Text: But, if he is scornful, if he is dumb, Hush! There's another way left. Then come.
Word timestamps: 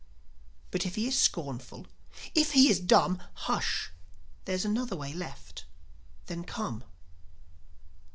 But, 0.71 0.83
if 0.83 0.95
he 0.95 1.07
is 1.07 1.15
scornful, 1.15 1.85
if 2.33 2.53
he 2.53 2.71
is 2.71 2.79
dumb, 2.79 3.21
Hush! 3.45 3.91
There's 4.45 4.65
another 4.65 4.95
way 4.95 5.13
left. 5.13 5.65
Then 6.25 6.43
come. 6.43 6.83